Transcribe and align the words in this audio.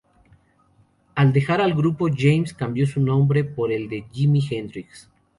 Al 1.13 1.31
dejar 1.31 1.61
al 1.61 1.75
grupo, 1.75 2.07
James 2.11 2.55
cambió 2.55 2.87
su 2.87 2.99
nombre 2.99 3.43
por 3.43 3.71
el 3.71 3.87
de 3.87 4.07
Jimi 4.11 4.41
Hendrix. 4.49 5.11